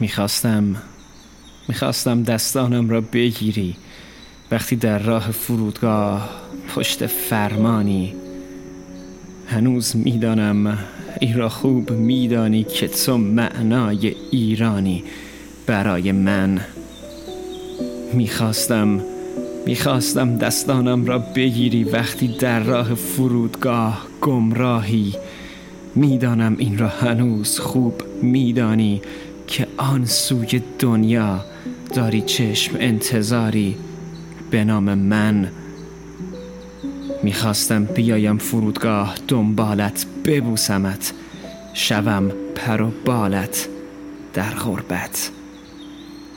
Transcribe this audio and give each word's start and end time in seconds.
می‌خواستم 0.00 0.76
می‌خواستم 1.68 2.22
دستانم 2.22 2.90
را 2.90 3.00
بگیری. 3.00 3.76
وقتی 4.50 4.76
در 4.76 4.98
راه 4.98 5.30
فرودگاه 5.30 6.30
پشت 6.74 7.06
فرمانی 7.06 8.14
هنوز 9.46 9.96
می‌دانم 9.96 10.78
این 11.20 11.36
را 11.36 11.48
خوب 11.48 11.90
میدانی 11.90 12.64
که 12.64 12.88
تو 12.88 13.18
معنای 13.18 14.14
ایرانی. 14.30 15.04
برای 15.66 16.12
من 16.12 16.60
می‌خواستم 18.12 19.00
می‌خواستم 19.66 20.38
دستانم 20.38 21.04
را 21.04 21.18
بگیری. 21.18 21.84
وقتی 21.84 22.28
در 22.28 22.62
راه 22.62 22.94
فرودگاه 22.94 24.06
گمراهی 24.20 25.14
می‌دانم 25.94 26.56
این 26.58 26.78
را 26.78 26.88
هنوز 26.88 27.58
خوب 27.58 28.02
میدانی. 28.22 29.02
آن 29.76 30.04
سوی 30.04 30.62
دنیا 30.78 31.44
داری 31.94 32.20
چشم 32.20 32.76
انتظاری؟ 32.80 33.76
به 34.50 34.64
نام 34.64 34.94
من 34.94 35.48
می‌خواستم 37.22 37.84
بیایم 37.84 38.38
فرودگاه 38.38 39.14
دنبالت 39.28 40.06
ببوسمت. 40.24 41.12
شوم 41.74 42.32
پر 42.54 42.82
و 42.82 42.92
بالت 43.04 43.68
در 44.34 44.50
غربت. 44.50 45.30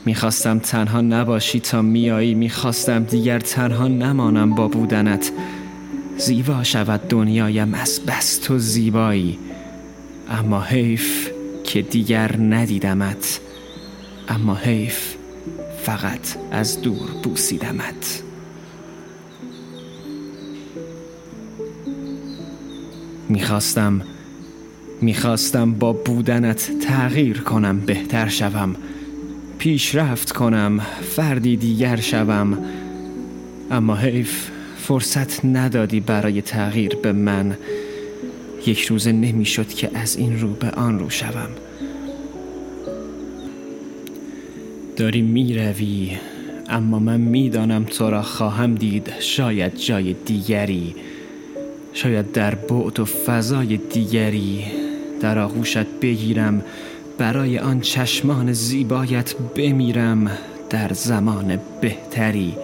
می‌خواستم 0.06 0.58
تنها 0.58 1.00
نباشی 1.00 1.60
تا 1.60 1.82
میایی 1.82 2.34
می‌خواستم 2.34 3.04
دیگر 3.04 3.38
تنها 3.38 3.88
نمانم 3.88 4.54
با 4.54 4.68
بودنت. 4.68 5.32
زیبا 6.18 6.64
شود 6.64 7.08
دنیایم 7.08 7.74
از 7.74 8.00
بس 8.06 8.38
تو 8.38 8.58
زیبایی. 8.58 9.38
اما 10.30 10.60
حیف 10.60 11.30
که 11.68 11.82
دیگر 11.82 12.36
ندیدمت 12.36 13.40
اما 14.28 14.54
حیف 14.54 15.14
فقط 15.82 16.36
از 16.50 16.82
دور 16.82 17.10
بوسیدمت. 17.22 18.22
می‌خواستم 23.28 24.00
می‌خواستم 25.00 25.72
با 25.72 25.92
بودنت 25.92 26.70
تغییر 26.80 27.40
کنم 27.40 27.80
بهتر 27.80 28.28
شوم. 28.28 28.76
پیشرفت 29.58 30.32
کنم 30.32 30.78
فردی 31.16 31.56
دیگر 31.56 31.96
شوم. 31.96 32.58
اما 33.70 33.96
حیف 33.96 34.50
فرصت 34.76 35.44
ندادی 35.44 36.00
برای 36.00 36.42
تغییر 36.42 36.96
به 36.96 37.12
من. 37.12 37.56
یک 38.66 38.80
روزه 38.80 39.12
نمی‌شد 39.12 39.68
که 39.68 39.90
از 39.94 40.16
این 40.16 40.40
رو 40.40 40.48
به 40.48 40.70
آن 40.70 40.98
رو 40.98 41.10
شوم. 41.10 41.48
داری 44.96 45.22
می‌روی 45.22 46.16
اما 46.68 46.98
من 46.98 47.20
می‌دانم 47.20 47.84
تو 47.84 48.10
را 48.10 48.22
خواهم 48.22 48.74
دید. 48.74 49.12
شاید 49.20 49.76
جای 49.76 50.12
دیگری 50.12 50.94
شاید 51.92 52.32
در 52.32 52.54
بعد 52.54 53.00
و 53.00 53.04
فضای 53.04 53.76
دیگری. 53.76 54.64
در 55.20 55.38
آغوشت 55.38 55.86
بگیرم 56.02 56.64
برای 57.18 57.58
آن 57.58 57.80
چشمان 57.80 58.52
زیبایت 58.52 59.34
بمیرم. 59.56 60.30
در 60.70 60.92
زمان 60.92 61.58
بهتری 61.80 62.54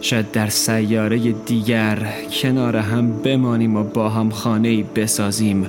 شاید 0.00 0.30
در 0.30 0.48
سیاره 0.48 1.18
دیگر 1.32 1.98
کنار 2.42 2.76
هم 2.76 3.12
بمانیم 3.12 3.76
و 3.76 3.82
با 3.82 4.08
هم 4.08 4.30
خانه 4.30 4.82
بسازیم. 4.82 5.66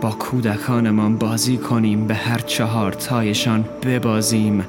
با 0.00 0.10
کودکانمان 0.10 1.16
بازی 1.16 1.56
کنیم 1.56 2.06
به 2.06 2.14
هر 2.14 2.38
چهار 2.38 2.92
تایشان 2.92 3.64
ببازیم. 3.82 4.64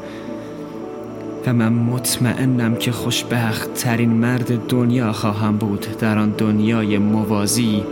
و 1.48 1.54
من 1.54 1.74
مطمئنم 1.74 2.76
که 2.76 2.92
خوشبخت 2.92 3.74
ترین 3.74 4.10
مرد 4.10 4.68
دنیا 4.68 5.14
خواهم 5.14 5.58
بود 5.58 5.86
در 6.00 6.18
آن 6.18 6.30
دنیای 6.30 6.98
موازی 6.98 7.84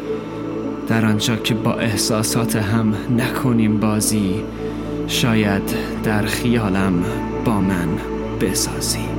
در 0.87 1.05
آنجا 1.05 1.35
که 1.35 1.53
با 1.53 1.73
احساسات 1.73 2.55
هم 2.55 2.93
نکنیم 3.17 3.79
بازی. 3.79 4.35
شاید 5.07 5.63
در 6.03 6.21
خیالم 6.21 7.03
با 7.45 7.61
من 7.61 7.87
بسازی 8.41 9.18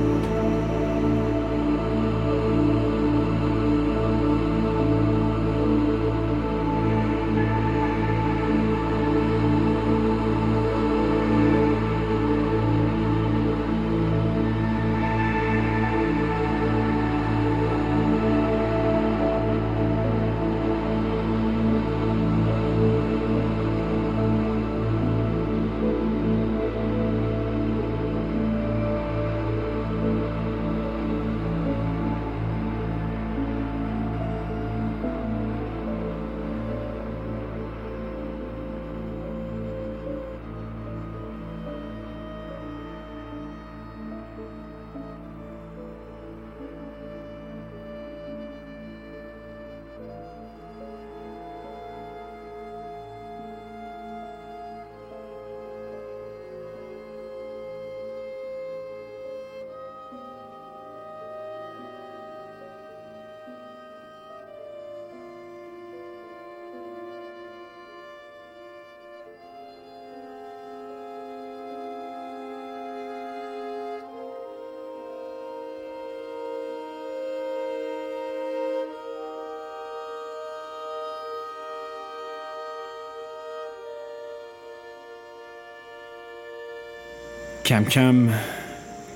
کم 87.71 87.83
کم 87.83 88.29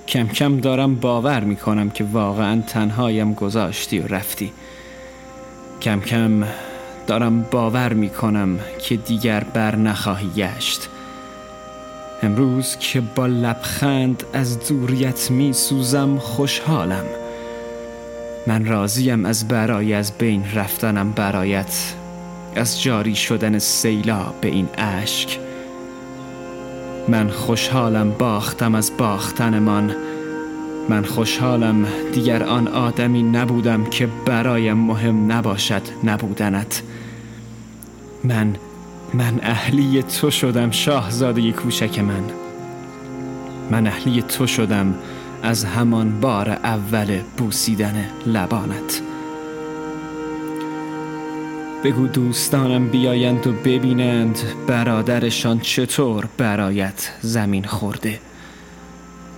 کم 0.08 0.28
کم 0.28 0.60
دارم 0.60 0.96
باور 0.96 1.44
می‌کنم 1.44 1.90
که 1.90 2.04
واقعا 2.04 2.62
تنهایم 2.68 3.34
گذاشتی 3.34 4.00
و 4.00 4.08
رفتی. 4.08 4.52
کم 5.82 6.00
کم 6.00 6.44
دارم 7.08 7.42
باور 7.42 7.94
می‌کنم 7.94 8.60
که 8.80 8.96
دیگر 8.96 9.44
بر 9.44 9.76
نخواهی 9.76 10.30
گشت. 10.36 10.90
امروز 12.24 12.78
که 12.78 13.02
با 13.02 13.28
لبخند 13.28 14.24
از 14.34 14.68
دوریت 14.68 15.32
می 15.32 15.54
سوزم 15.54 16.18
خوشحالم. 16.18 17.06
من 18.48 18.66
راضیم 18.66 19.26
از 19.26 19.48
برای 19.48 19.94
از 19.94 20.18
بین 20.18 20.46
رفتنم 20.54 21.12
برایت 21.12 21.94
از 22.56 22.84
جاری 22.84 23.16
شدن 23.16 23.60
سیلا 23.60 24.34
به 24.42 24.48
این 24.48 24.70
اشک. 24.78 25.40
من 27.08 27.30
خوشحالم 27.30 28.12
باختم 28.12 28.76
از 28.76 28.92
باختنمان. 28.98 29.96
من 30.90 31.04
خوشحالم 31.04 31.86
دیگر 32.14 32.44
آن 32.44 32.68
آدمی 32.68 33.24
نبودم 33.24 33.84
که 33.84 34.08
برایم 34.26 34.78
مهم 34.78 35.32
نباشد 35.32 35.82
نبودنت. 36.04 36.82
من 38.24 38.56
من 39.14 39.40
اهلی 39.42 40.04
تو 40.04 40.32
شدم 40.32 40.72
شاهزاده 40.72 41.52
کوچک 41.52 42.00
من. 42.00 42.24
من 43.72 43.88
اهلی 43.88 44.22
تو 44.22 44.48
شدم 44.48 44.96
از 45.44 45.66
همان 45.66 46.20
بار 46.20 46.50
اول 46.50 47.20
بوسیدن 47.38 48.06
لبانت. 48.26 49.02
بگو 51.86 52.08
دوستانم 52.08 52.88
بیایند 52.88 53.48
و 53.48 53.52
ببینند 53.52 54.40
برادرشان 54.68 55.60
چطور 55.60 56.28
برایت 56.38 57.12
زمین 57.22 57.64
خورده. 57.64 58.20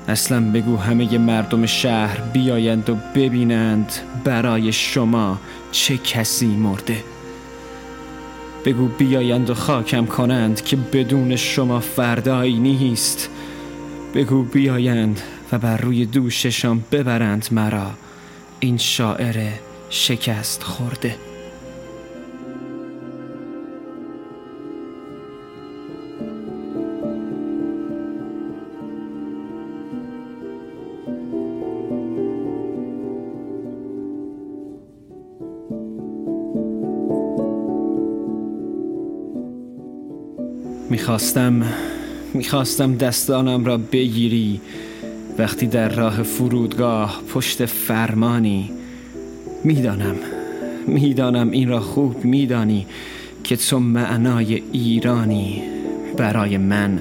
اصلا 0.07 0.51
بگو 0.51 0.77
همه 0.77 1.17
مردم 1.17 1.65
شهر 1.65 2.21
بیایند 2.21 2.89
و 2.89 2.95
ببینند 3.15 3.91
برای 4.23 4.73
شما 4.73 5.39
چه 5.71 5.97
کسی 5.97 6.47
مرده. 6.47 7.03
بگو 8.65 8.87
بیایند 8.87 9.49
و 9.49 9.53
خاکم 9.53 10.05
کنند 10.05 10.61
که 10.61 10.75
بدون 10.75 11.35
شما 11.35 11.79
فردایی 11.79 12.59
نیست. 12.59 13.29
بگو 14.15 14.43
بیایند 14.43 15.21
و 15.51 15.59
بر 15.59 15.77
روی 15.77 16.05
دوششان 16.05 16.83
ببرند 16.91 17.47
مرا. 17.51 17.91
این 18.59 18.77
شاعر 18.77 19.49
شکست 19.89 20.63
خورده. 20.63 21.26
می‌خواستم 40.89 41.63
می‌خواستم 42.33 42.95
دستانم 42.95 43.65
را 43.65 43.77
بگیری. 43.77 44.61
وقتی 45.37 45.67
در 45.67 45.89
راه 45.89 46.23
فرودگاه 46.23 47.21
پشت 47.33 47.65
فرمانی 47.65 48.69
می‌دانم 49.63 50.15
می‌دانم 50.87 51.51
این 51.51 51.69
را 51.69 51.79
خوب 51.79 52.25
میدانی 52.25 52.85
که 53.43 53.55
تو 53.55 53.79
معنای 53.79 54.63
ایرانی 54.71 55.61
برای 56.17 56.57
من. 56.57 56.99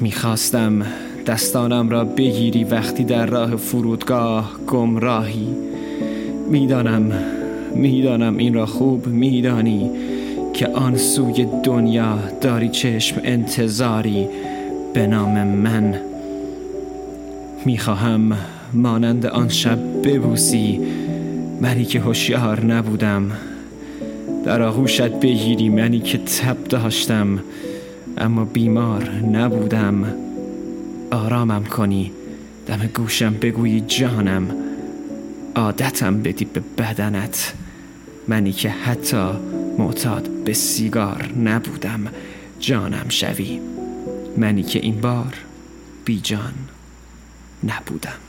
می‌خواستم 0.00 0.86
دستانم 1.26 1.88
را 1.88 2.04
بگیری 2.04 2.64
وقتی 2.64 3.04
در 3.04 3.26
راه 3.26 3.56
فرودگاه 3.56 4.60
گمراهی. 4.66 5.48
می‌دانم 6.50 7.12
می‌دانم 7.74 8.36
این 8.36 8.54
را 8.54 8.66
خوب 8.66 9.06
میدانی. 9.06 9.90
که 10.56 10.68
آن 10.68 10.96
سوی 10.96 11.46
دنیا 11.62 12.18
داری 12.40 12.68
چشم 12.68 13.20
انتظاری 13.24 14.28
به 14.94 15.06
نام 15.06 15.46
من. 15.46 15.94
می‌خواهم 17.64 18.36
مانند 18.72 19.26
آن 19.26 19.48
شب 19.48 19.78
ببوسی 20.02 20.80
منی 21.60 21.84
که 21.84 22.00
هوشیار 22.00 22.64
نبودم. 22.64 23.30
در 24.44 24.62
آغوشت 24.62 25.10
بگیری 25.10 25.68
منی 25.68 26.00
که 26.00 26.18
تب 26.18 26.64
داشتم 26.64 27.38
اما 28.18 28.44
بیمار 28.44 29.10
نبودم. 29.10 30.04
آرامم 31.10 31.64
کنی 31.64 32.12
دم 32.66 32.90
گوشم 32.94 33.34
بگویی 33.42 33.80
جانم. 33.80 34.46
عادتم 35.56 36.22
بدی 36.22 36.44
به 36.44 36.60
بدنت. 36.78 37.52
منی 38.28 38.52
که 38.52 38.70
حتی 38.70 39.30
معتاد 39.78 40.28
به 40.44 40.52
سیگار 40.52 41.32
نبودم 41.44 42.06
جانم 42.60 43.08
شوی. 43.08 43.60
منی 44.36 44.62
که 44.62 44.78
این 44.78 45.00
بار 45.00 45.34
بی 46.04 46.20
جان 46.20 46.54
نبودم. 47.64 48.25